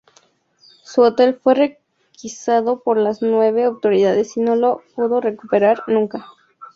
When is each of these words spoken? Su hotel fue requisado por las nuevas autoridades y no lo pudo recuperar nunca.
Su 0.81 1.01
hotel 1.03 1.35
fue 1.35 1.53
requisado 1.53 2.81
por 2.81 2.97
las 2.97 3.21
nuevas 3.21 3.63
autoridades 3.65 4.35
y 4.35 4.39
no 4.39 4.55
lo 4.55 4.81
pudo 4.95 5.21
recuperar 5.21 5.83
nunca. 5.85 6.25